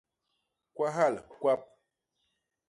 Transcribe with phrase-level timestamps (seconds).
[0.75, 1.61] Kwahal kwap.